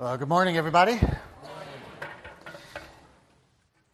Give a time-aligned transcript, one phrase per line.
[0.00, 0.98] Uh, good morning, everybody.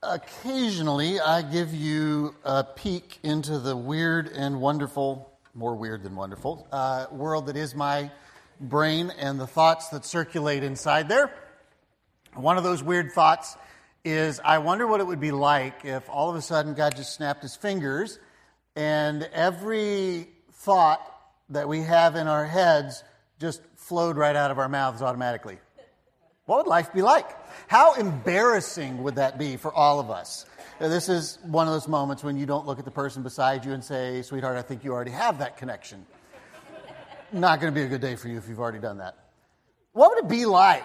[0.02, 6.66] Occasionally, I give you a peek into the weird and wonderful, more weird than wonderful,
[6.72, 8.10] uh, world that is my
[8.58, 11.34] brain and the thoughts that circulate inside there.
[12.32, 13.58] One of those weird thoughts
[14.02, 17.14] is I wonder what it would be like if all of a sudden God just
[17.14, 18.18] snapped his fingers
[18.74, 21.02] and every thought
[21.50, 23.04] that we have in our heads
[23.38, 25.58] just flowed right out of our mouths automatically.
[26.50, 27.28] What would life be like?
[27.68, 30.46] How embarrassing would that be for all of us?
[30.80, 33.70] This is one of those moments when you don't look at the person beside you
[33.70, 36.04] and say, Sweetheart, I think you already have that connection.
[37.32, 39.16] Not going to be a good day for you if you've already done that.
[39.92, 40.82] What would it be like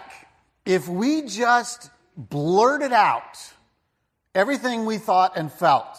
[0.67, 3.35] if we just blurted out
[4.35, 5.97] everything we thought and felt?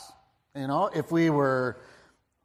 [0.55, 1.77] You know, if we were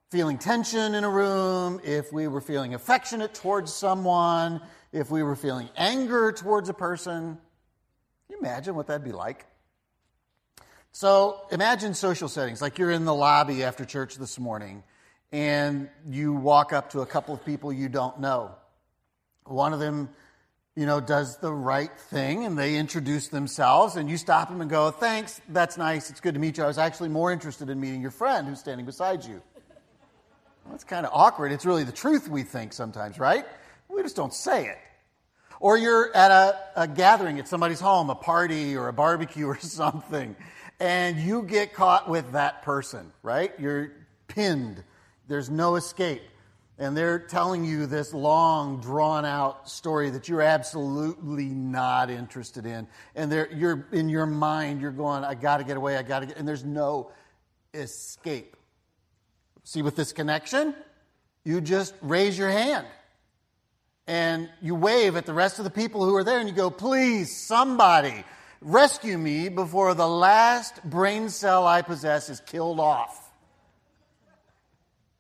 [0.09, 4.59] feeling tension in a room, if we were feeling affectionate towards someone,
[4.91, 7.37] if we were feeling anger towards a person.
[8.27, 9.45] Can you imagine what that'd be like?
[10.91, 14.83] So imagine social settings, like you're in the lobby after church this morning
[15.31, 18.51] and you walk up to a couple of people you don't know.
[19.45, 20.09] One of them,
[20.75, 24.69] you know, does the right thing and they introduce themselves and you stop them and
[24.69, 26.65] go, thanks, that's nice, it's good to meet you.
[26.65, 29.41] I was actually more interested in meeting your friend who's standing beside you.
[30.65, 31.53] Well, that's kind of awkward.
[31.53, 33.45] It's really the truth we think sometimes, right?
[33.93, 34.77] We just don't say it.
[35.59, 39.59] Or you're at a, a, gathering at somebody's home, a party or a barbecue or
[39.59, 40.35] something,
[40.79, 43.51] and you get caught with that person, right?
[43.59, 43.91] You're
[44.27, 44.83] pinned.
[45.27, 46.23] There's no escape.
[46.79, 52.87] And they're telling you this long, drawn out story that you're absolutely not interested in.
[53.13, 56.25] And you're in your mind, you're going, I got to get away, I got to
[56.25, 57.11] get, and there's no
[57.75, 58.57] escape.
[59.63, 60.73] See, with this connection,
[61.43, 62.87] you just raise your hand
[64.07, 66.69] and you wave at the rest of the people who are there and you go,
[66.69, 68.23] please, somebody,
[68.61, 73.31] rescue me before the last brain cell I possess is killed off.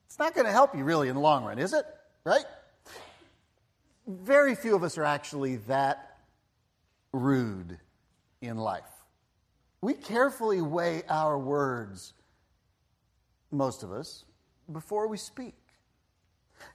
[0.07, 1.85] It's not going to help you really in the long run, is it?
[2.25, 2.45] Right?
[4.07, 6.17] Very few of us are actually that
[7.13, 7.77] rude
[8.41, 8.83] in life.
[9.81, 12.13] We carefully weigh our words,
[13.51, 14.25] most of us,
[14.71, 15.55] before we speak.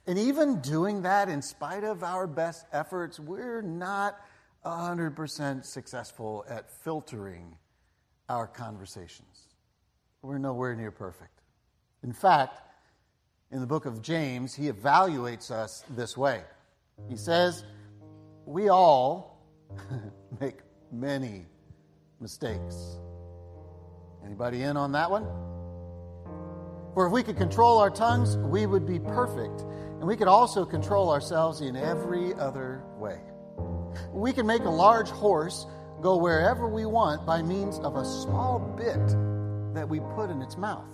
[0.05, 4.19] And even doing that, in spite of our best efforts, we're not
[4.65, 7.55] 100% successful at filtering
[8.29, 9.47] our conversations.
[10.21, 11.41] We're nowhere near perfect.
[12.03, 12.61] In fact,
[13.51, 16.41] in the book of James, he evaluates us this way.
[17.09, 17.63] He says,
[18.45, 19.41] We all
[20.41, 20.59] make
[20.91, 21.45] many
[22.19, 22.97] mistakes.
[24.25, 25.46] Anybody in on that one?
[26.97, 29.61] For if we could control our tongues, we would be perfect.
[29.99, 33.19] And we could also control ourselves in every other way.
[34.11, 35.67] We can make a large horse
[36.01, 39.07] go wherever we want by means of a small bit
[39.75, 40.89] that we put in its mouth.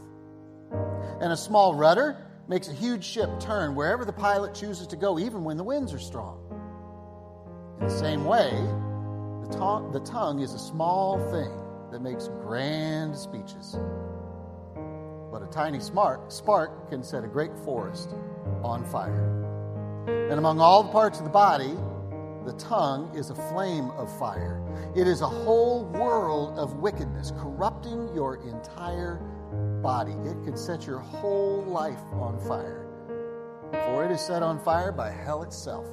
[1.22, 2.18] And a small rudder
[2.50, 5.94] makes a huge ship turn wherever the pilot chooses to go, even when the winds
[5.94, 6.38] are strong.
[7.80, 8.50] In the same way,
[9.47, 11.58] the, tongue, the tongue is a small thing
[11.92, 13.78] that makes grand speeches
[15.53, 18.16] tiny smart spark can set a great forest
[18.64, 19.30] on fire.
[20.08, 21.75] And among all the parts of the body,
[22.46, 24.62] the tongue is a flame of fire.
[24.96, 29.16] It is a whole world of wickedness, corrupting your entire
[29.81, 30.13] body.
[30.25, 32.88] It can set your whole life on fire,
[33.86, 35.86] for it is set on fire by hell itself.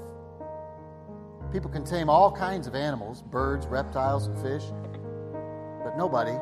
[1.53, 4.65] People can tame all kinds of animals birds, reptiles, and fish
[5.83, 6.33] but nobody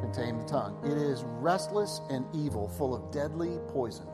[0.00, 0.78] can tame the tongue.
[0.84, 4.06] It is restless and evil, full of deadly poison.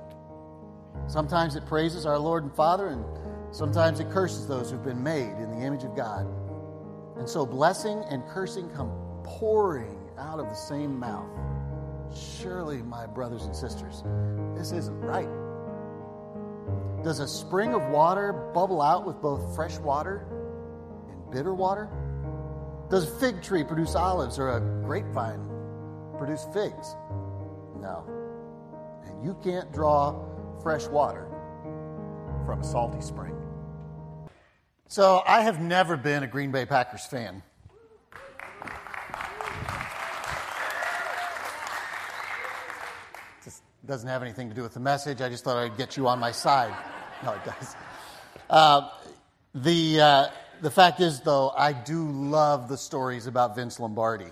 [1.07, 3.05] Sometimes it praises our Lord and Father, and
[3.51, 6.27] sometimes it curses those who've been made in the image of God.
[7.19, 8.91] And so blessing and cursing come
[9.23, 11.29] pouring out of the same mouth.
[12.41, 14.03] Surely, my brothers and sisters,
[14.57, 15.29] this isn't right.
[17.03, 20.27] Does a spring of water bubble out with both fresh water
[21.11, 21.89] and bitter water?
[22.89, 25.54] Does a fig tree produce olives or a grapevine
[26.25, 26.97] produce figs?
[27.81, 28.03] No.
[29.05, 30.19] And you can't draw
[30.63, 31.27] fresh water
[32.47, 33.37] from a salty spring.
[34.89, 37.43] So I have never been a Green Bay Packers fan.
[43.45, 45.21] Just doesn't have anything to do with the message.
[45.21, 46.75] I just thought I'd get you on my side.
[47.23, 47.77] No, it does.
[48.49, 48.89] Uh,
[49.55, 50.01] the.
[50.01, 50.27] Uh,
[50.63, 54.31] the fact is, though, I do love the stories about Vince Lombardi.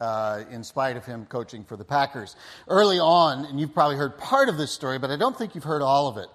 [0.00, 2.34] Uh, in spite of him coaching for the Packers.
[2.66, 5.64] Early on, and you've probably heard part of this story, but I don't think you've
[5.64, 6.26] heard all of it.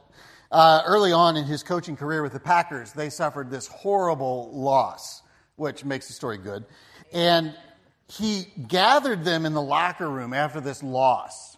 [0.50, 5.22] Uh, early on in his coaching career with the Packers, they suffered this horrible loss
[5.60, 6.66] which makes the story good.
[7.14, 7.54] And
[8.08, 11.58] he gathered them in the locker room after this loss.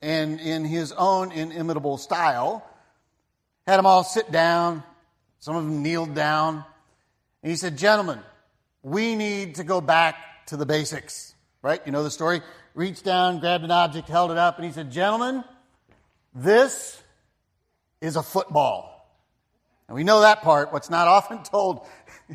[0.00, 2.64] And in his own inimitable style,
[3.66, 4.84] had them all sit down.
[5.40, 6.64] Some of them kneeled down.
[7.42, 8.20] And he said, Gentlemen,
[8.82, 11.34] we need to go back to the basics.
[11.62, 11.80] Right?
[11.84, 12.40] You know the story?
[12.74, 15.44] Reached down, grabbed an object, held it up, and he said, Gentlemen,
[16.34, 17.02] this
[18.00, 18.94] is a football.
[19.88, 20.72] And we know that part.
[20.72, 21.86] What's not often told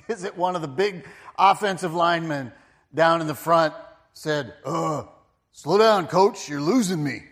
[0.08, 2.52] is that one of the big offensive linemen
[2.94, 3.74] down in the front
[4.14, 5.04] said, uh,
[5.52, 7.24] slow down, coach, you're losing me.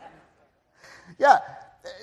[1.18, 1.38] yeah,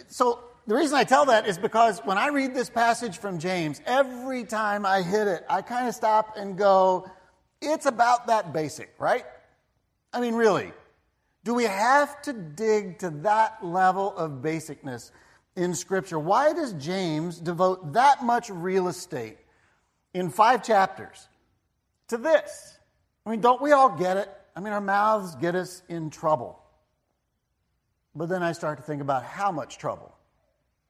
[0.07, 3.81] so the reason I tell that is because when I read this passage from James,
[3.85, 7.09] every time I hit it, I kind of stop and go,
[7.67, 9.25] it's about that basic, right?
[10.13, 10.71] I mean, really,
[11.43, 15.11] do we have to dig to that level of basicness
[15.55, 16.19] in Scripture?
[16.19, 19.37] Why does James devote that much real estate
[20.13, 21.27] in five chapters
[22.07, 22.77] to this?
[23.25, 24.29] I mean, don't we all get it?
[24.55, 26.59] I mean, our mouths get us in trouble.
[28.15, 30.15] But then I start to think about how much trouble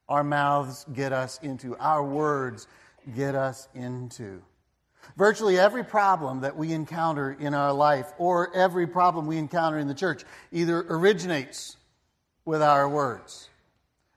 [0.07, 2.67] our mouths get us into, our words
[3.15, 4.41] get us into.
[5.15, 9.87] Virtually every problem that we encounter in our life, or every problem we encounter in
[9.87, 11.77] the church, either originates
[12.45, 13.49] with our words.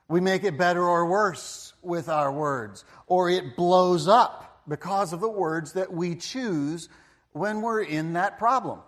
[0.09, 5.21] We make it better or worse with our words, or it blows up because of
[5.21, 6.89] the words that we choose
[7.33, 8.81] when we're in that problem.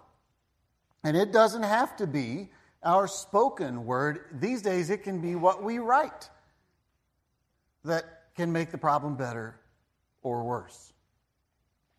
[1.04, 2.50] And it doesn't have to be
[2.82, 4.24] our spoken word.
[4.32, 6.28] These days, it can be what we write
[7.84, 8.04] that
[8.36, 9.56] can make the problem better
[10.22, 10.91] or worse.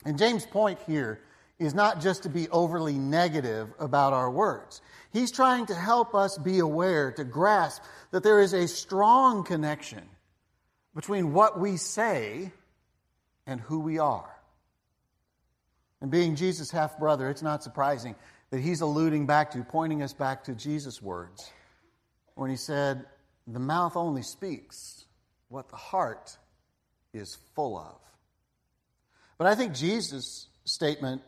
[0.06, 1.22] And James' point here
[1.60, 4.82] is not just to be overly negative about our words.
[5.12, 10.04] He's trying to help us be aware, to grasp that there is a strong connection
[10.96, 12.52] between what we say
[13.46, 14.30] and who we are.
[16.02, 18.16] And being Jesus' half brother, it's not surprising
[18.50, 21.50] that he's alluding back to, pointing us back to Jesus' words
[22.36, 23.06] when he said,
[23.48, 25.06] The mouth only speaks
[25.48, 26.38] what the heart
[27.14, 27.96] is full of.
[29.44, 31.22] But I think Jesus' statement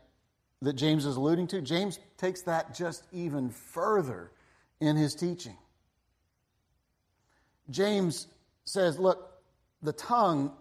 [0.62, 4.32] that James is alluding to, James takes that just even further
[4.80, 5.58] in his teaching.
[7.70, 8.28] James
[8.64, 9.34] says, Look,
[9.82, 10.54] the tongue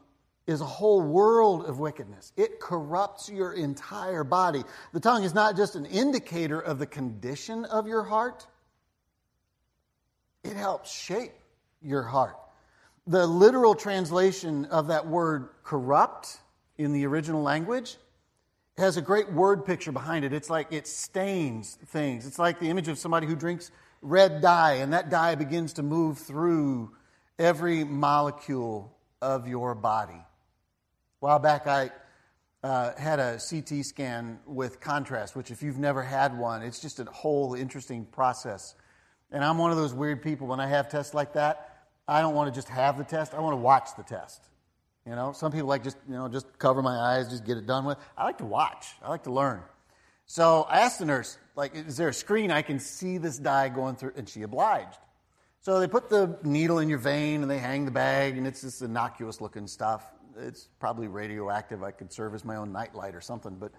[0.48, 2.32] is a whole world of wickedness.
[2.36, 4.64] It corrupts your entire body.
[4.92, 8.48] The tongue is not just an indicator of the condition of your heart,
[10.42, 11.34] it helps shape
[11.80, 12.36] your heart.
[13.06, 16.40] The literal translation of that word corrupt
[16.76, 17.96] in the original language
[18.76, 20.32] it has a great word picture behind it.
[20.32, 22.26] It's like it stains things.
[22.26, 23.70] It's like the image of somebody who drinks
[24.02, 26.92] red dye, and that dye begins to move through
[27.38, 30.14] every molecule of your body.
[30.14, 30.24] A
[31.20, 31.90] while back, I
[32.64, 36.98] uh, had a CT scan with contrast, which, if you've never had one, it's just
[36.98, 38.74] a whole interesting process.
[39.30, 41.86] And I'm one of those weird people when I have tests like that.
[42.08, 44.48] I don't want to just have the test, I want to watch the test.
[45.06, 47.66] You know, some people like just, you know, just cover my eyes, just get it
[47.66, 47.98] done with.
[48.16, 48.86] I like to watch.
[49.02, 49.60] I like to learn.
[50.26, 53.68] So I asked the nurse, like, is there a screen I can see this dye
[53.68, 54.12] going through?
[54.16, 54.98] And she obliged.
[55.60, 58.62] So they put the needle in your vein and they hang the bag, and it's
[58.62, 60.04] this innocuous looking stuff.
[60.38, 61.82] It's probably radioactive.
[61.82, 63.54] I could serve as my own nightlight or something.
[63.54, 63.72] But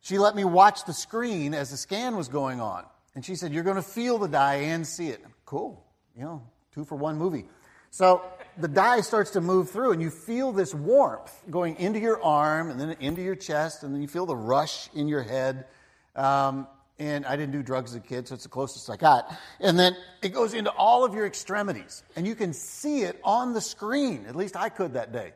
[0.00, 2.84] she let me watch the screen as the scan was going on.
[3.14, 5.24] And she said, You're going to feel the dye and see it.
[5.46, 5.84] Cool.
[6.16, 7.46] You know, two for one movie.
[7.90, 8.22] So
[8.56, 12.70] the dye starts to move through, and you feel this warmth going into your arm
[12.70, 15.66] and then into your chest, and then you feel the rush in your head.
[16.14, 16.66] Um,
[16.98, 19.34] and I didn't do drugs as a kid, so it's the closest I got.
[19.58, 23.52] And then it goes into all of your extremities, and you can see it on
[23.52, 24.26] the screen.
[24.28, 25.32] At least I could that day.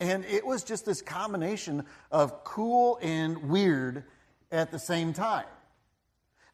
[0.00, 4.04] And it was just this combination of cool and weird
[4.52, 5.46] at the same time.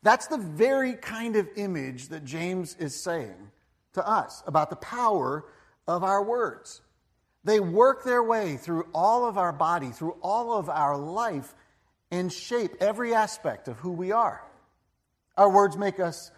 [0.02, 3.50] That's the very kind of image that James is saying
[3.94, 5.44] to us about the power
[5.86, 6.82] of our words.
[7.44, 11.54] They work their way through all of our body, through all of our life,
[12.10, 14.42] and shape every aspect of who we are.
[15.36, 16.30] Our words make us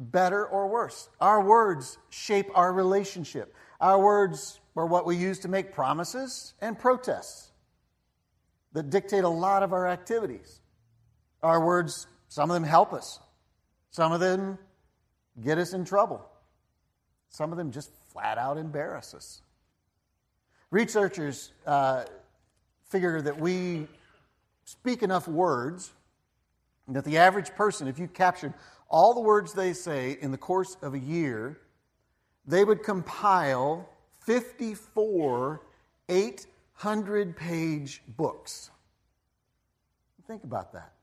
[0.00, 1.08] better or worse.
[1.20, 3.54] Our words shape our relationship.
[3.80, 7.50] Our words are what we use to make promises and protests
[8.72, 10.60] that dictate a lot of our activities.
[11.42, 13.20] Our words some of them help us,
[13.90, 14.58] some of them
[15.42, 16.24] get us in trouble,
[17.36, 19.42] some of them just flat out embarrass us.
[20.70, 22.04] Researchers uh,
[22.88, 23.86] figure that we
[24.64, 25.92] speak enough words
[26.88, 28.54] that the average person, if you captured
[28.88, 31.60] all the words they say in the course of a year,
[32.46, 33.86] they would compile
[34.20, 35.60] 54
[36.08, 38.70] eight hundred page books.
[40.26, 40.94] Think about that.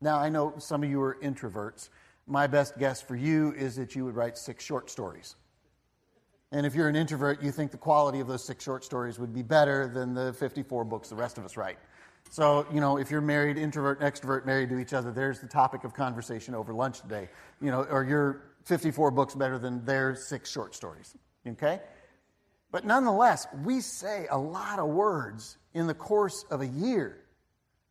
[0.00, 1.88] Now, I know some of you are introverts.
[2.28, 5.34] My best guess for you is that you would write six short stories.
[6.54, 9.34] And if you're an introvert, you think the quality of those six short stories would
[9.34, 11.78] be better than the 54 books the rest of us write.
[12.30, 15.48] So, you know, if you're married, introvert and extrovert, married to each other, there's the
[15.48, 17.28] topic of conversation over lunch today.
[17.60, 21.16] You know, or you're 54 books better than their six short stories.
[21.44, 21.80] Okay?
[22.70, 27.18] But nonetheless, we say a lot of words in the course of a year.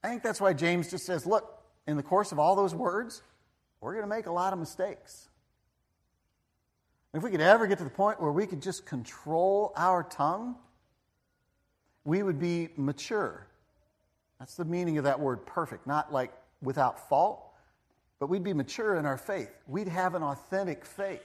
[0.06, 3.24] I think that's why James just says, look, in the course of all those words,
[3.82, 5.28] we're going to make a lot of mistakes.
[7.14, 10.56] If we could ever get to the point where we could just control our tongue,
[12.04, 13.48] we would be mature.
[14.40, 17.44] That's the meaning of that word perfect, not like without fault,
[18.20, 19.52] but we'd be mature in our faith.
[19.68, 21.22] We'd have an authentic faith.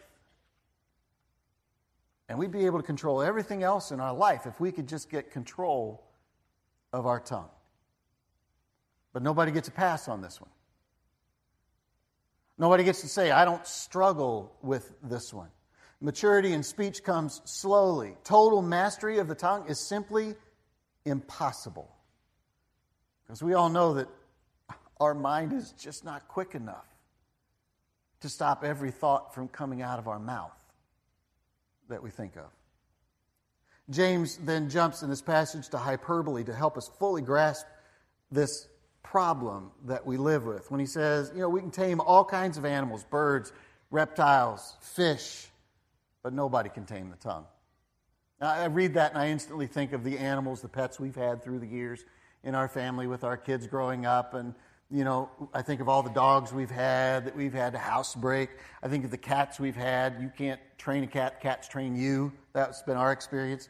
[2.29, 5.11] And we'd be able to control everything else in our life if we could just
[5.11, 6.05] get control
[6.93, 7.49] of our tongue.
[9.15, 10.51] But nobody gets a pass on this one.
[12.59, 15.49] Nobody gets to say, I don't struggle with this one.
[16.01, 18.17] Maturity in speech comes slowly.
[18.25, 20.35] Total mastery of the tongue is simply
[21.05, 21.91] impossible.
[23.27, 24.09] Because we all know that
[25.01, 26.87] our mind is just not quick enough
[28.21, 30.59] to stop every thought from coming out of our mouth
[31.89, 32.51] that we think of.
[33.91, 37.67] James then jumps in this passage to hyperbole to help us fully grasp
[38.31, 38.69] this
[39.03, 40.71] problem that we live with.
[40.71, 43.53] When he says, you know, we can tame all kinds of animals, birds,
[43.91, 45.49] reptiles, fish,
[46.23, 47.47] but nobody can tame the tongue.
[48.41, 51.43] Now, I read that and I instantly think of the animals, the pets we've had
[51.43, 52.05] through the years
[52.45, 54.55] in our family with our kids growing up and
[54.91, 58.49] you know, I think of all the dogs we've had that we've had to housebreak.
[58.83, 60.17] I think of the cats we've had.
[60.21, 62.33] You can't train a cat, cats train you.
[62.55, 63.69] That's been our experience.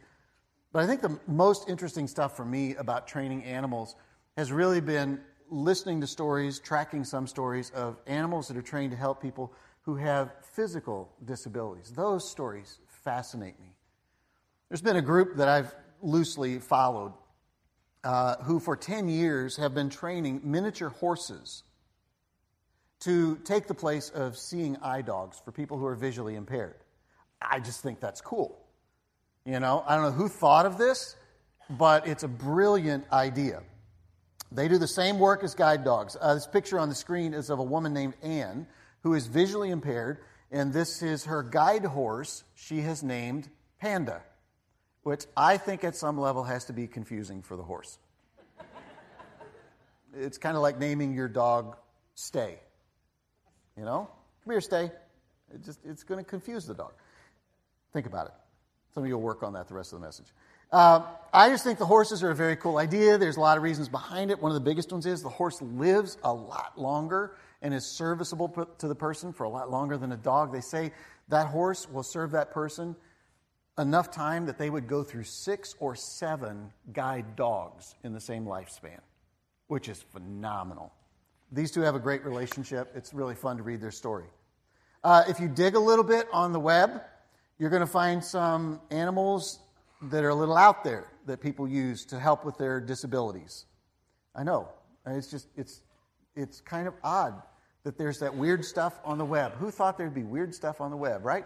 [0.72, 3.96] But I think the most interesting stuff for me about training animals
[4.36, 8.96] has really been listening to stories, tracking some stories of animals that are trained to
[8.96, 9.52] help people
[9.88, 11.90] who have physical disabilities.
[11.96, 13.74] Those stories fascinate me.
[14.68, 17.14] There's been a group that I've loosely followed
[18.04, 21.62] uh, who for 10 years have been training miniature horses
[23.00, 26.76] to take the place of seeing eye dogs for people who are visually impaired.
[27.40, 28.60] I just think that's cool.
[29.46, 31.16] You know, I don't know who thought of this,
[31.70, 33.62] but it's a brilliant idea.
[34.52, 36.14] They do the same work as guide dogs.
[36.20, 38.66] Uh, this picture on the screen is of a woman named Anne
[39.02, 40.18] who is visually impaired,
[40.50, 43.48] and this is her guide horse she has named
[43.80, 44.22] Panda
[45.08, 47.98] which I think at some level has to be confusing for the horse.
[50.14, 51.76] it's kind of like naming your dog
[52.14, 52.58] Stay.
[53.78, 54.10] You know?
[54.44, 54.90] Come here, Stay.
[55.54, 56.92] It just, it's going to confuse the dog.
[57.94, 58.32] Think about it.
[58.92, 60.26] Some of you will work on that the rest of the message.
[60.70, 61.00] Uh,
[61.32, 63.16] I just think the horses are a very cool idea.
[63.16, 64.42] There's a lot of reasons behind it.
[64.42, 68.48] One of the biggest ones is the horse lives a lot longer and is serviceable
[68.78, 70.52] to the person for a lot longer than a dog.
[70.52, 70.92] They say
[71.28, 72.96] that horse will serve that person
[73.78, 78.44] enough time that they would go through six or seven guide dogs in the same
[78.44, 78.98] lifespan,
[79.68, 80.92] which is phenomenal.
[81.52, 82.90] These two have a great relationship.
[82.94, 84.26] It's really fun to read their story.
[85.02, 87.02] Uh, if you dig a little bit on the web,
[87.58, 89.60] you're going to find some animals
[90.02, 93.64] that are a little out there that people use to help with their disabilities.
[94.34, 94.68] I know.
[95.06, 95.80] It's just, it's,
[96.38, 97.42] it's kind of odd
[97.84, 99.52] that there's that weird stuff on the web.
[99.56, 101.44] Who thought there'd be weird stuff on the web, right?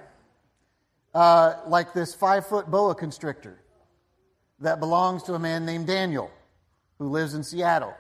[1.15, 3.59] uh, like this five foot boa constrictor
[4.61, 6.31] that belongs to a man named Daniel
[6.99, 7.95] who lives in Seattle.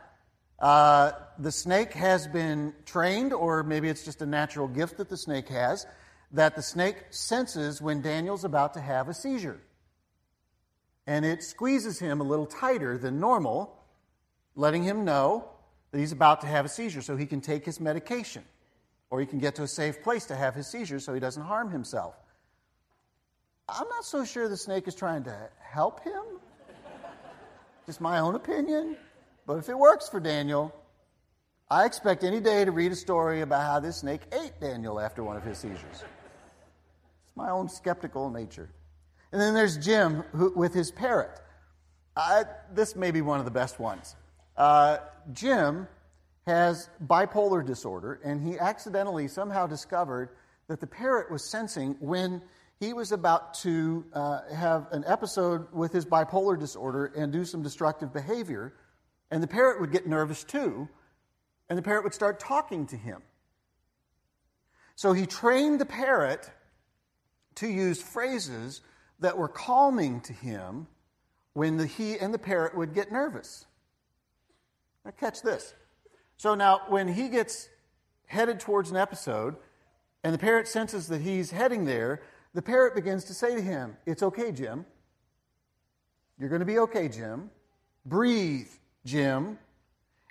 [0.58, 5.16] Uh, the snake has been trained, or maybe it's just a natural gift that the
[5.16, 5.86] snake has,
[6.30, 9.60] that the snake senses when Daniel's about to have a seizure.
[11.04, 13.76] And it squeezes him a little tighter than normal,
[14.54, 15.50] letting him know
[15.92, 18.42] that he's about to have a seizure so he can take his medication
[19.10, 21.42] or he can get to a safe place to have his seizure so he doesn't
[21.42, 22.14] harm himself.
[23.68, 26.22] I'm not so sure the snake is trying to help him.
[27.86, 28.96] Just my own opinion.
[29.46, 30.74] But if it works for Daniel,
[31.70, 35.22] I expect any day to read a story about how this snake ate Daniel after
[35.22, 35.82] one of his seizures.
[35.92, 38.70] It's my own skeptical nature.
[39.30, 41.40] And then there's Jim who, with his parrot.
[42.16, 44.16] I, this may be one of the best ones.
[44.56, 44.98] Uh,
[45.32, 45.86] Jim
[46.46, 50.30] has bipolar disorder, and he accidentally somehow discovered
[50.68, 52.42] that the parrot was sensing when
[52.80, 57.62] he was about to uh, have an episode with his bipolar disorder and do some
[57.62, 58.74] destructive behavior.
[59.30, 60.88] And the parrot would get nervous too,
[61.68, 63.22] and the parrot would start talking to him.
[64.96, 66.50] So he trained the parrot
[67.56, 68.80] to use phrases
[69.20, 70.86] that were calming to him
[71.54, 73.64] when the, he and the parrot would get nervous.
[75.04, 75.74] Now, catch this.
[76.36, 77.68] So, now when he gets
[78.26, 79.56] headed towards an episode
[80.24, 82.22] and the parrot senses that he's heading there,
[82.54, 84.86] the parrot begins to say to him, It's okay, Jim.
[86.38, 87.50] You're going to be okay, Jim.
[88.04, 88.68] Breathe,
[89.04, 89.58] Jim.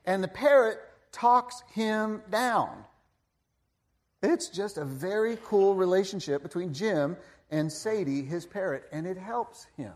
[0.06, 0.78] And the parrot
[1.12, 2.84] talks him down.
[4.24, 7.18] It's just a very cool relationship between Jim
[7.50, 9.94] and Sadie, his parrot, and it helps him.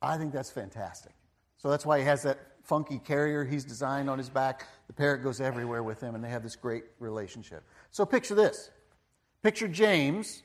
[0.00, 1.12] I think that's fantastic.
[1.58, 4.66] So that's why he has that funky carrier he's designed on his back.
[4.88, 7.64] The parrot goes everywhere with him, and they have this great relationship.
[7.90, 8.70] So picture this
[9.42, 10.42] picture James,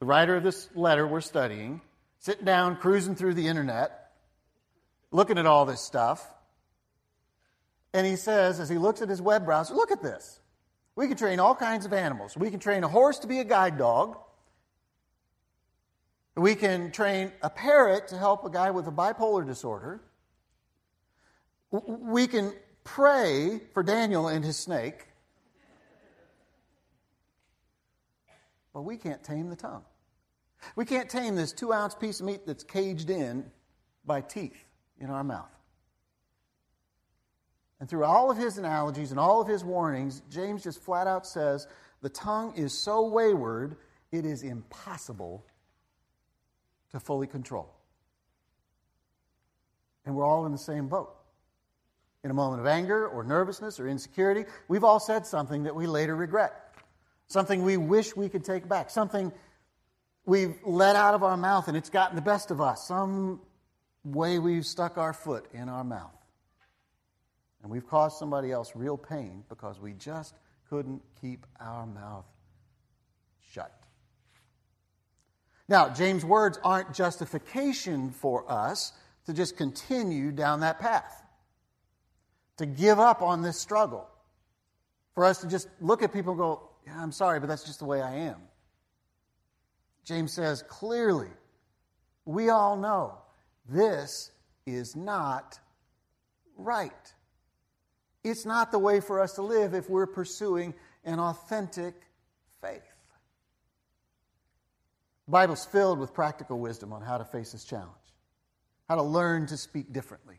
[0.00, 1.82] the writer of this letter we're studying,
[2.18, 4.12] sitting down, cruising through the internet,
[5.10, 6.26] looking at all this stuff.
[7.92, 10.40] And he says, as he looks at his web browser, look at this.
[10.96, 12.36] We can train all kinds of animals.
[12.36, 14.16] We can train a horse to be a guide dog.
[16.34, 20.00] We can train a parrot to help a guy with a bipolar disorder.
[21.70, 22.52] We can
[22.84, 25.06] pray for Daniel and his snake.
[28.72, 29.84] But we can't tame the tongue.
[30.76, 33.50] We can't tame this two ounce piece of meat that's caged in
[34.04, 34.64] by teeth
[34.98, 35.50] in our mouth.
[37.80, 41.26] And through all of his analogies and all of his warnings, James just flat out
[41.26, 41.66] says
[42.00, 43.76] the tongue is so wayward,
[44.10, 45.44] it is impossible
[46.92, 47.68] to fully control.
[50.06, 51.14] And we're all in the same boat.
[52.24, 55.86] In a moment of anger or nervousness or insecurity, we've all said something that we
[55.86, 56.74] later regret,
[57.26, 59.30] something we wish we could take back, something
[60.24, 63.40] we've let out of our mouth and it's gotten the best of us, some
[64.04, 66.10] way we've stuck our foot in our mouth.
[67.62, 70.34] And we've caused somebody else real pain because we just
[70.68, 72.26] couldn't keep our mouth
[73.52, 73.72] shut.
[75.68, 78.92] Now, James' words aren't justification for us
[79.26, 81.23] to just continue down that path,
[82.58, 84.08] to give up on this struggle,
[85.14, 87.78] for us to just look at people and go, Yeah, I'm sorry, but that's just
[87.78, 88.36] the way I am.
[90.04, 91.30] James says clearly,
[92.24, 93.18] we all know
[93.68, 94.30] this
[94.66, 95.58] is not
[96.56, 96.92] right.
[98.22, 100.74] It's not the way for us to live if we're pursuing
[101.04, 101.94] an authentic
[102.62, 102.82] faith.
[105.26, 107.90] The Bible's filled with practical wisdom on how to face this challenge,
[108.88, 110.36] how to learn to speak differently,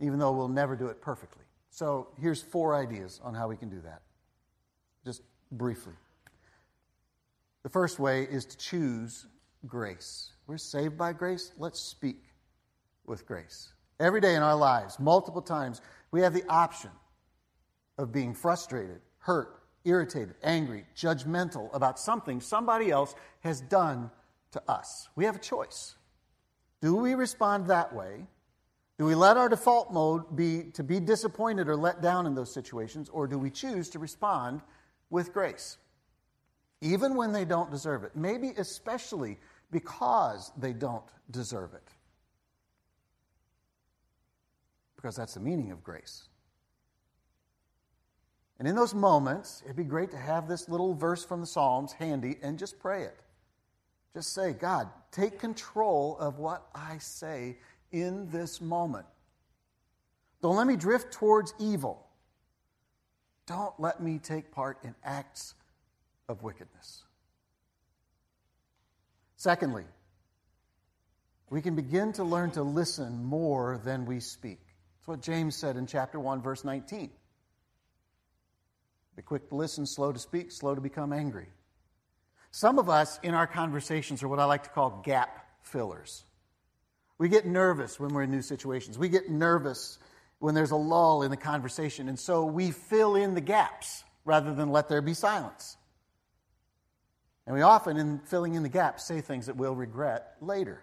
[0.00, 1.44] even though we'll never do it perfectly.
[1.70, 4.02] So here's four ideas on how we can do that,
[5.04, 5.94] just briefly.
[7.62, 9.26] The first way is to choose
[9.66, 10.30] grace.
[10.46, 11.52] We're saved by grace.
[11.58, 12.22] Let's speak
[13.06, 13.72] with grace.
[13.98, 15.80] Every day in our lives, multiple times,
[16.10, 16.90] we have the option
[17.98, 24.10] of being frustrated, hurt, irritated, angry, judgmental about something somebody else has done
[24.52, 25.08] to us.
[25.16, 25.94] We have a choice.
[26.80, 28.26] Do we respond that way?
[28.98, 32.52] Do we let our default mode be to be disappointed or let down in those
[32.52, 34.62] situations, or do we choose to respond
[35.10, 35.76] with grace?
[36.80, 39.38] even when they don't deserve it, maybe especially
[39.70, 41.88] because they don't deserve it.
[44.96, 46.28] Because that's the meaning of grace.
[48.58, 51.92] And in those moments, it'd be great to have this little verse from the Psalms
[51.92, 53.20] handy and just pray it.
[54.14, 57.58] Just say, God, take control of what I say
[57.92, 59.06] in this moment.
[60.42, 62.06] Don't let me drift towards evil.
[63.46, 65.54] Don't let me take part in acts
[66.28, 67.04] of wickedness.
[69.36, 69.84] Secondly,
[71.48, 74.60] we can begin to learn to listen more than we speak.
[74.98, 77.10] That's what James said in chapter 1, verse 19.
[79.14, 81.46] Be quick to listen, slow to speak, slow to become angry.
[82.50, 86.24] Some of us in our conversations are what I like to call gap fillers.
[87.18, 88.98] We get nervous when we're in new situations.
[88.98, 89.98] We get nervous
[90.38, 94.54] when there's a lull in the conversation, and so we fill in the gaps rather
[94.54, 95.76] than let there be silence.
[97.46, 100.82] And we often, in filling in the gaps, say things that we'll regret later.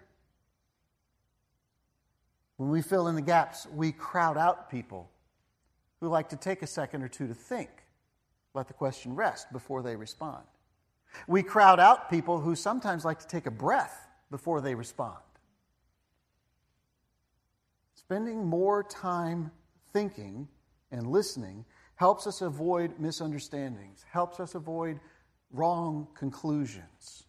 [2.56, 5.10] When we fill in the gaps, we crowd out people
[6.00, 7.70] who like to take a second or two to think,
[8.54, 10.44] let the question rest before they respond.
[11.28, 15.18] We crowd out people who sometimes like to take a breath before they respond.
[18.06, 19.50] Spending more time
[19.94, 20.46] thinking
[20.90, 21.64] and listening
[21.94, 25.00] helps us avoid misunderstandings, helps us avoid
[25.50, 27.24] wrong conclusions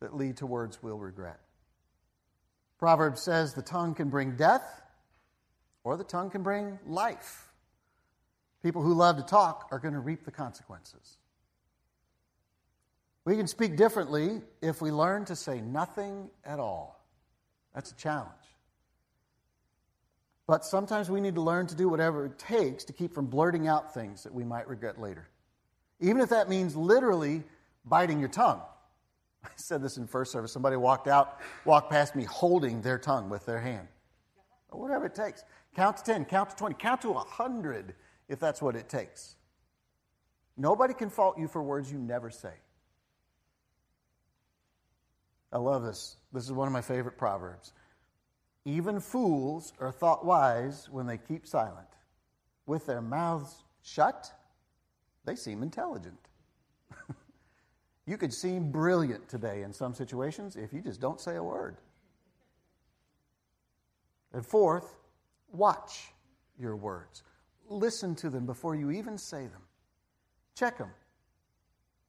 [0.00, 1.40] that lead to words we'll regret.
[2.78, 4.82] Proverbs says the tongue can bring death
[5.84, 7.48] or the tongue can bring life.
[8.62, 11.16] People who love to talk are going to reap the consequences.
[13.24, 17.02] We can speak differently if we learn to say nothing at all.
[17.74, 18.53] That's a challenge.
[20.46, 23.66] But sometimes we need to learn to do whatever it takes to keep from blurting
[23.66, 25.28] out things that we might regret later.
[26.00, 27.44] Even if that means literally
[27.84, 28.60] biting your tongue.
[29.44, 30.52] I said this in first service.
[30.52, 33.88] Somebody walked out, walked past me holding their tongue with their hand.
[34.70, 35.44] Whatever it takes.
[35.76, 37.94] Count to 10, count to 20, count to 100
[38.28, 39.36] if that's what it takes.
[40.56, 42.52] Nobody can fault you for words you never say.
[45.52, 46.16] I love this.
[46.32, 47.72] This is one of my favorite proverbs.
[48.64, 51.88] Even fools are thought wise when they keep silent.
[52.66, 54.32] With their mouths shut,
[55.24, 56.18] they seem intelligent.
[58.06, 61.76] you could seem brilliant today in some situations if you just don't say a word.
[64.32, 64.98] And fourth,
[65.52, 66.12] watch
[66.58, 67.22] your words.
[67.68, 69.62] Listen to them before you even say them.
[70.54, 70.90] Check them.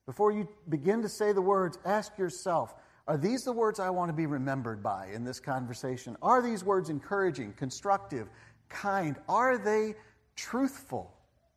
[0.06, 2.76] Before you begin to say the words, ask yourself
[3.08, 6.18] are these the words I want to be remembered by in this conversation?
[6.22, 8.30] Are these words encouraging, constructive,
[8.68, 9.16] kind?
[9.30, 9.96] Are they
[10.36, 11.14] truthful?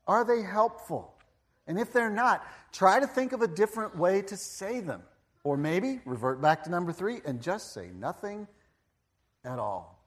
[0.06, 1.14] Are they helpful?
[1.66, 5.02] And if they're not, try to think of a different way to say them.
[5.44, 8.46] Or maybe revert back to number three and just say nothing
[9.44, 10.04] at all.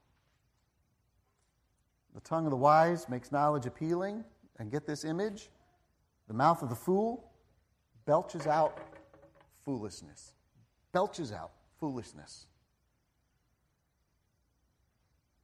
[2.14, 4.24] The tongue of the wise makes knowledge appealing.
[4.58, 5.48] And get this image
[6.28, 7.32] the mouth of the fool
[8.04, 8.78] belches out
[9.64, 10.34] foolishness.
[10.92, 12.46] Belches out foolishness.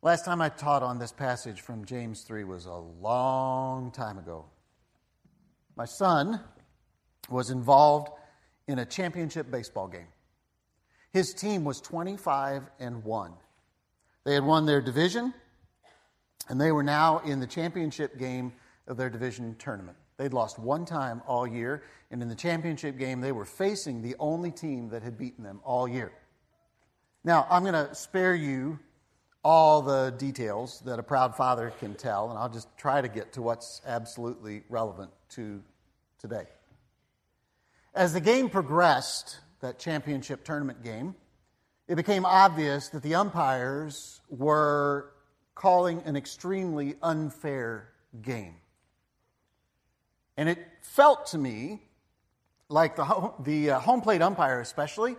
[0.00, 4.44] Last time I taught on this passage from James 3 was a long time ago.
[5.74, 6.40] My son
[7.28, 8.10] was involved
[8.68, 10.06] in a championship baseball game.
[11.12, 13.32] His team was 25 and 1.
[14.24, 15.32] They had won their division,
[16.48, 18.52] and they were now in the championship game
[18.86, 19.96] of their division tournament.
[20.18, 24.16] They'd lost one time all year, and in the championship game, they were facing the
[24.18, 26.12] only team that had beaten them all year.
[27.24, 28.78] Now, I'm going to spare you
[29.44, 33.32] all the details that a proud father can tell, and I'll just try to get
[33.34, 35.62] to what's absolutely relevant to
[36.18, 36.46] today.
[37.94, 41.14] As the game progressed, that championship tournament game,
[41.86, 45.12] it became obvious that the umpires were
[45.54, 47.88] calling an extremely unfair
[48.22, 48.54] game.
[50.38, 51.82] And it felt to me
[52.68, 55.16] like the, the uh, home plate umpire, especially,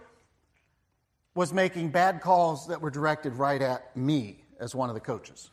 [1.35, 5.49] was making bad calls that were directed right at me as one of the coaches.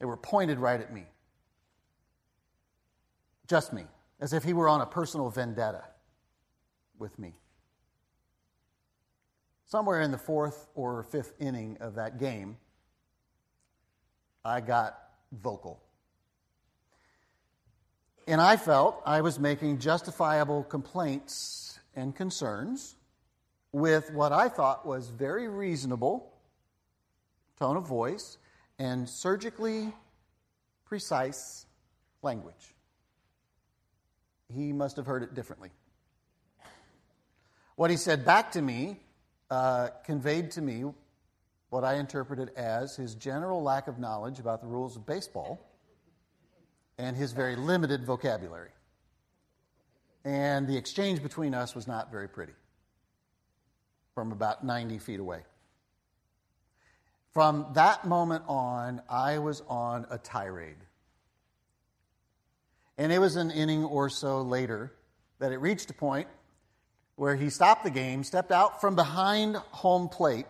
[0.00, 1.04] They were pointed right at me.
[3.46, 3.84] Just me,
[4.20, 5.84] as if he were on a personal vendetta
[6.98, 7.34] with me.
[9.64, 12.56] Somewhere in the fourth or fifth inning of that game,
[14.44, 14.98] I got
[15.30, 15.83] vocal.
[18.26, 22.96] And I felt I was making justifiable complaints and concerns
[23.72, 26.32] with what I thought was very reasonable
[27.58, 28.38] tone of voice
[28.78, 29.92] and surgically
[30.86, 31.66] precise
[32.22, 32.74] language.
[34.52, 35.70] He must have heard it differently.
[37.76, 39.00] What he said back to me
[39.50, 40.84] uh, conveyed to me
[41.68, 45.60] what I interpreted as his general lack of knowledge about the rules of baseball
[46.98, 48.70] and his very limited vocabulary.
[50.24, 52.54] And the exchange between us was not very pretty
[54.14, 55.42] from about 90 feet away.
[57.32, 60.76] From that moment on, I was on a tirade.
[62.96, 64.92] And it was an inning or so later
[65.40, 66.28] that it reached a point
[67.16, 70.46] where he stopped the game, stepped out from behind home plate,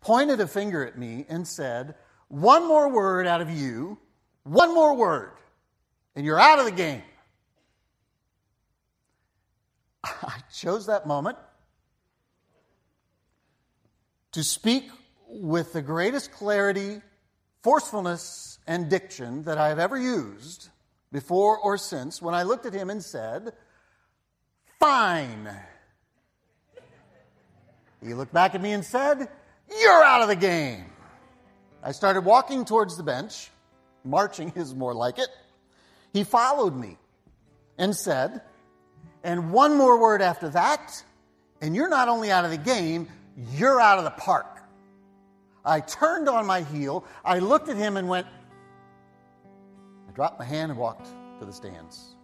[0.00, 1.94] pointed a finger at me, and said,
[2.28, 3.98] One more word out of you,
[4.44, 5.32] one more word,
[6.14, 7.02] and you're out of the game.
[10.04, 11.38] I chose that moment
[14.32, 14.90] to speak
[15.28, 17.00] with the greatest clarity,
[17.62, 20.68] forcefulness, and diction that I have ever used
[21.12, 23.52] before or since when I looked at him and said,
[24.78, 25.48] Fine.
[28.02, 29.28] He looked back at me and said,
[29.80, 30.84] You're out of the game.
[31.82, 33.50] I started walking towards the bench
[34.04, 35.28] marching is more like it.
[36.12, 36.96] He followed me
[37.78, 38.42] and said,
[39.22, 41.02] and one more word after that,
[41.60, 43.08] and you're not only out of the game,
[43.52, 44.60] you're out of the park.
[45.64, 48.26] I turned on my heel, I looked at him and went,
[50.08, 51.08] I dropped my hand and walked
[51.40, 52.16] to the stands,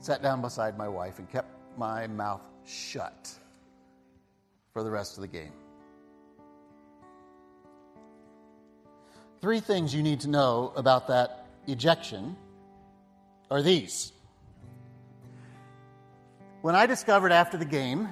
[0.00, 3.30] sat down beside my wife, and kept my mouth shut
[4.72, 5.52] for the rest of the game.
[9.40, 12.36] Three things you need to know about that ejection
[13.50, 14.12] are these.
[16.62, 18.08] When I discovered after the game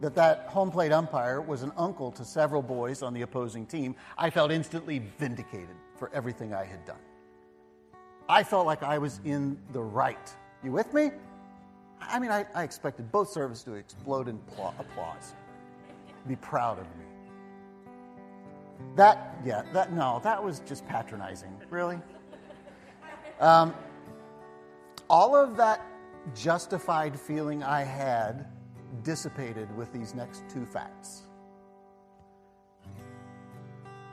[0.00, 3.94] that that home plate umpire was an uncle to several boys on the opposing team,
[4.16, 7.00] I felt instantly vindicated for everything I had done.
[8.30, 10.34] I felt like I was in the right.
[10.64, 11.10] You with me?
[12.00, 14.40] I mean, I, I expected both servers to explode in
[14.78, 15.34] applause,
[16.26, 17.11] be proud of me.
[18.96, 21.56] That, yeah, that, no, that was just patronizing.
[21.70, 21.98] Really?
[23.40, 23.74] Um,
[25.08, 25.84] all of that
[26.34, 28.46] justified feeling I had
[29.02, 31.22] dissipated with these next two facts.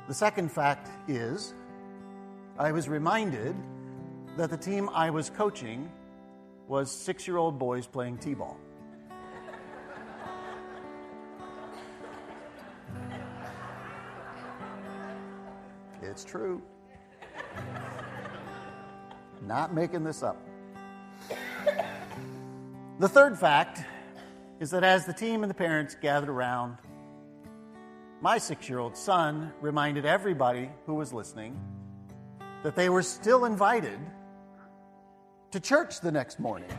[0.08, 1.54] The second fact is
[2.58, 3.56] I was reminded
[4.38, 5.92] that the team I was coaching
[6.68, 8.58] was six year old boys playing t ball.
[16.10, 16.62] It's true.
[19.46, 20.38] Not making this up.
[23.00, 23.82] The third fact
[24.60, 26.78] is that as the team and the parents gathered around,
[28.22, 31.58] my six year old son reminded everybody who was listening
[32.64, 34.00] that they were still invited
[35.52, 36.70] to church the next morning.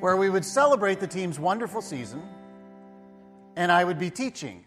[0.00, 2.22] where we would celebrate the team's wonderful season,
[3.56, 4.64] and I would be teaching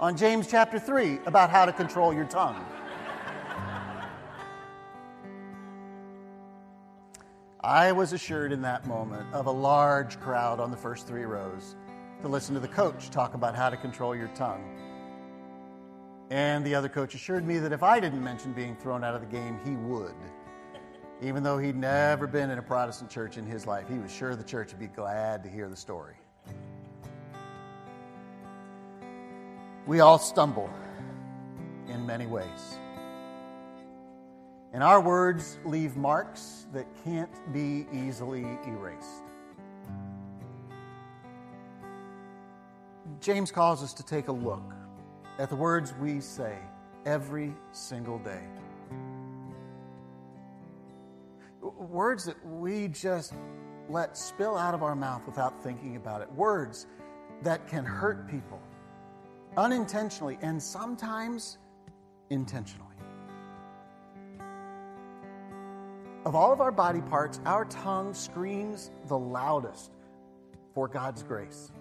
[0.00, 2.64] on James chapter 3 about how to control your tongue.
[7.62, 11.76] I was assured in that moment of a large crowd on the first three rows
[12.22, 14.64] to listen to the coach talk about how to control your tongue.
[16.30, 19.20] And the other coach assured me that if I didn't mention being thrown out of
[19.20, 20.14] the game, he would.
[21.20, 24.34] Even though he'd never been in a Protestant church in his life, he was sure
[24.34, 26.14] the church would be glad to hear the story.
[29.90, 30.70] We all stumble
[31.88, 32.78] in many ways.
[34.72, 39.24] And our words leave marks that can't be easily erased.
[43.20, 44.62] James calls us to take a look
[45.40, 46.56] at the words we say
[47.04, 48.44] every single day.
[51.60, 53.34] Words that we just
[53.88, 56.30] let spill out of our mouth without thinking about it.
[56.30, 56.86] Words
[57.42, 58.60] that can hurt people
[59.56, 61.58] unintentionally and sometimes
[62.30, 62.86] intentionally.
[66.24, 69.90] Of all of our body parts, our tongue screams the loudest
[70.74, 71.72] for God's grace.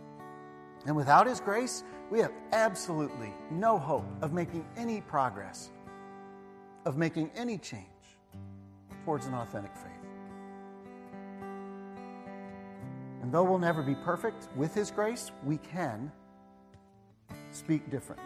[0.86, 5.72] And without His grace, we have absolutely no hope of making any progress,
[6.86, 7.86] of making any change
[9.04, 9.86] towards an authentic faith.
[13.22, 16.12] And though we'll never be perfect, with His grace, we can
[17.52, 18.26] speak differently.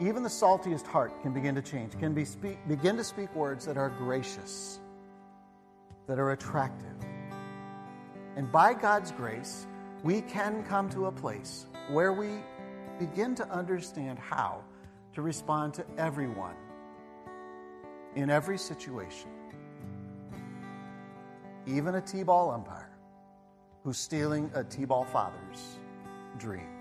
[0.00, 3.66] Even the saltiest heart can begin to change, can be speak, begin to speak words
[3.66, 4.80] that are gracious,
[6.06, 6.96] that are attractive.
[8.36, 9.66] And by God's grace,
[10.02, 12.28] we can come to a place where we
[12.98, 14.62] begin to understand how
[15.14, 16.54] to respond to everyone
[18.14, 19.28] in every situation,
[21.66, 22.90] even a T ball umpire
[23.84, 25.78] who's stealing a T ball father's
[26.38, 26.79] dream.